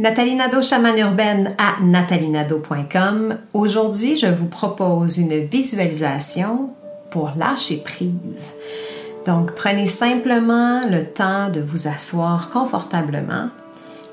Nathalie 0.00 0.34
Nadeau, 0.34 0.62
chamane 0.62 0.98
urbaine 0.98 1.54
à 1.58 1.78
nathalienadeau.com. 1.82 3.36
Aujourd'hui, 3.52 4.16
je 4.16 4.28
vous 4.28 4.46
propose 4.46 5.18
une 5.18 5.40
visualisation 5.40 6.70
pour 7.10 7.32
lâcher 7.36 7.82
prise. 7.84 8.52
Donc, 9.26 9.54
prenez 9.54 9.88
simplement 9.88 10.80
le 10.88 11.04
temps 11.04 11.50
de 11.50 11.60
vous 11.60 11.86
asseoir 11.86 12.48
confortablement, 12.48 13.50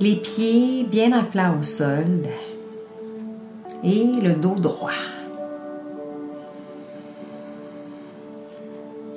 les 0.00 0.16
pieds 0.16 0.84
bien 0.84 1.12
à 1.12 1.22
plat 1.22 1.54
au 1.60 1.62
sol 1.62 2.22
et 3.84 4.06
le 4.22 4.32
dos 4.32 4.54
droit. 4.54 4.90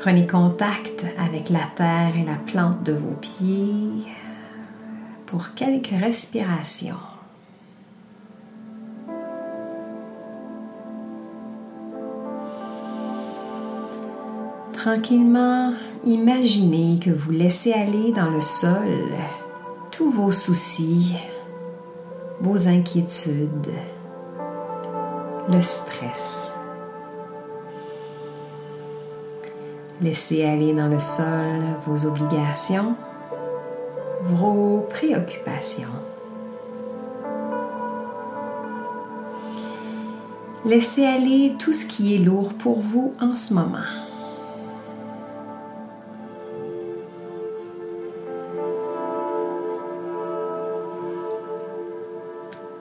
Prenez 0.00 0.26
contact 0.26 1.06
avec 1.16 1.48
la 1.48 1.60
terre 1.76 2.14
et 2.16 2.24
la 2.24 2.38
plante 2.44 2.82
de 2.82 2.94
vos 2.94 3.14
pieds 3.20 4.04
pour 5.26 5.54
quelques 5.54 5.88
respirations. 5.88 6.96
Tranquillement, 14.72 15.72
imaginez 16.04 17.00
que 17.00 17.10
vous 17.10 17.32
laissez 17.32 17.72
aller 17.72 18.12
dans 18.12 18.30
le 18.30 18.40
sol 18.40 19.12
tous 19.90 20.10
vos 20.10 20.30
soucis, 20.30 21.16
vos 22.40 22.68
inquiétudes, 22.68 23.72
le 25.48 25.60
stress. 25.60 26.52
Laissez 30.00 30.44
aller 30.44 30.74
dans 30.74 30.88
le 30.88 31.00
sol 31.00 31.64
vos 31.86 32.06
obligations, 32.06 32.94
vos 34.34 34.86
préoccupations. 34.90 35.86
Laissez 40.64 41.06
aller 41.06 41.54
tout 41.58 41.72
ce 41.72 41.86
qui 41.86 42.16
est 42.16 42.18
lourd 42.18 42.52
pour 42.54 42.80
vous 42.80 43.12
en 43.20 43.36
ce 43.36 43.54
moment. 43.54 43.78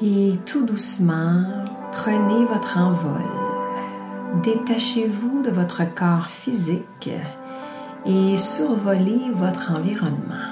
Et 0.00 0.38
tout 0.46 0.64
doucement, 0.64 1.44
prenez 1.92 2.44
votre 2.44 2.78
envol. 2.78 3.22
Détachez-vous 4.42 5.42
de 5.42 5.50
votre 5.50 5.82
corps 5.94 6.26
physique 6.26 7.10
et 8.06 8.36
survolez 8.36 9.30
votre 9.34 9.72
environnement. 9.72 10.51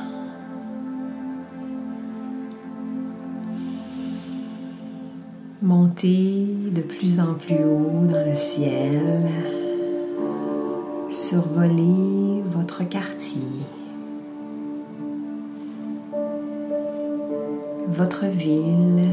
Montez 5.62 6.46
de 6.74 6.80
plus 6.80 7.20
en 7.20 7.34
plus 7.34 7.62
haut 7.62 8.06
dans 8.10 8.26
le 8.26 8.34
ciel. 8.34 9.28
Survolez 11.10 12.42
votre 12.50 12.88
quartier. 12.88 13.42
Votre 17.88 18.24
ville. 18.24 19.06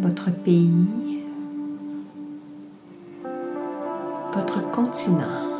Votre 0.00 0.30
pays. 0.30 1.22
Votre 4.32 4.70
continent. 4.70 5.53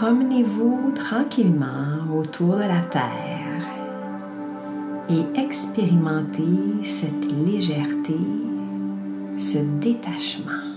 Promenez-vous 0.00 0.92
tranquillement 0.94 2.16
autour 2.18 2.56
de 2.56 2.62
la 2.62 2.80
Terre 2.80 3.66
et 5.10 5.38
expérimentez 5.38 6.82
cette 6.84 7.30
légèreté, 7.44 8.16
ce 9.36 9.58
détachement. 9.78 10.69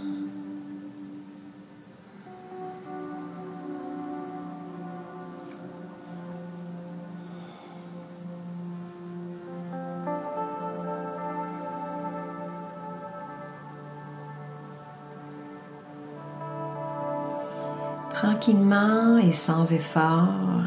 Tranquillement 18.24 19.18
et 19.18 19.34
sans 19.34 19.74
effort, 19.74 20.64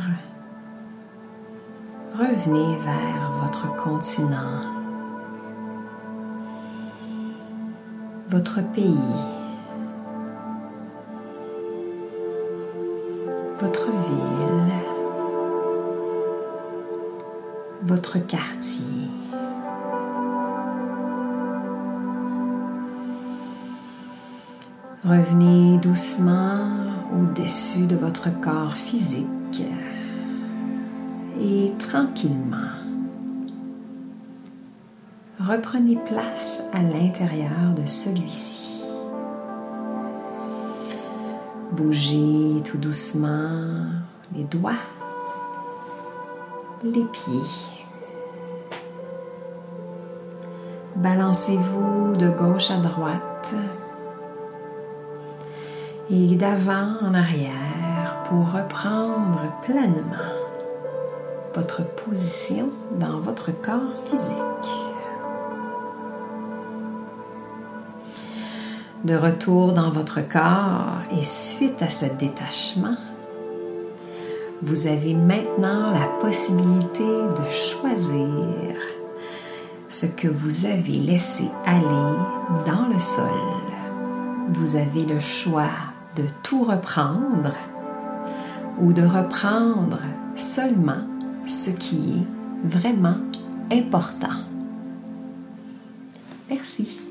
revenez 2.19 2.77
vers 2.85 3.33
votre 3.43 3.75
continent, 3.77 4.61
votre 8.29 8.61
pays, 8.73 8.93
votre 13.59 13.87
ville, 13.87 14.73
votre 17.85 18.19
quartier. 18.19 19.09
Revenez 25.05 25.79
doucement 25.79 26.86
au-dessus 27.17 27.87
de 27.87 27.97
votre 27.97 28.29
corps 28.41 28.75
physique 28.75 29.63
et 31.41 31.73
tranquillement 31.79 32.77
reprenez 35.39 35.97
place 35.97 36.63
à 36.73 36.83
l'intérieur 36.83 37.75
de 37.77 37.87
celui-ci. 37.87 38.85
Bougez 41.73 42.63
tout 42.65 42.79
doucement 42.79 43.87
les 44.35 44.45
doigts, 44.45 44.73
les 46.83 47.05
pieds. 47.05 47.51
Balancez-vous 50.97 52.17
de 52.17 52.31
gauche 52.31 52.71
à 52.71 52.79
droite 52.79 53.55
et 56.11 56.37
d'avant 56.37 56.95
en 57.03 57.15
arrière 57.15 58.23
pour 58.29 58.53
reprendre 58.53 59.53
pleinement 59.63 60.33
votre 61.55 61.83
position 62.05 62.71
dans 62.99 63.19
votre 63.19 63.51
corps 63.63 63.95
physique. 64.09 64.37
De 69.05 69.15
retour 69.15 69.73
dans 69.73 69.91
votre 69.91 70.21
corps 70.27 71.03
et 71.17 71.23
suite 71.23 71.81
à 71.83 71.89
ce 71.89 72.07
détachement, 72.17 72.97
vous 74.63 74.87
avez 74.87 75.15
maintenant 75.15 75.87
la 75.93 76.07
possibilité 76.21 77.05
de 77.05 77.51
choisir 77.51 78.77
ce 79.89 80.07
que 80.07 80.29
vous 80.29 80.67
avez 80.67 80.95
laissé 80.95 81.45
aller 81.65 82.17
dans 82.67 82.87
le 82.93 82.99
sol. 82.99 83.27
Vous 84.51 84.77
avez 84.77 85.03
le 85.03 85.21
choix 85.21 85.71
de 86.17 86.25
tout 86.43 86.65
reprendre 86.65 87.53
ou 88.81 88.93
de 88.93 89.03
reprendre 89.03 90.01
seulement 90.35 91.03
ce 91.47 91.71
qui 91.71 91.97
est 92.19 92.69
vraiment 92.69 93.17
important. 93.71 94.45
Merci. 96.51 97.06